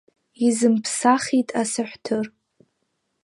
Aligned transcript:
Изымԥсахит 0.47 1.49
асаҳәҭыр… 1.61 2.25